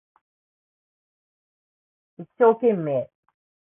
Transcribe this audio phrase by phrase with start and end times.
[2.15, 3.07] 一生懸命